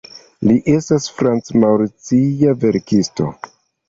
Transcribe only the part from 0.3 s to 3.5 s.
Li estas franc-maŭricia verkisto.